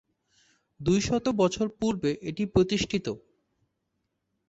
দুইশত 0.79 1.25
বছর 1.41 1.67
পূর্বে 1.79 2.11
এটি 2.29 2.43
প্রতিষ্ঠিত। 2.53 3.07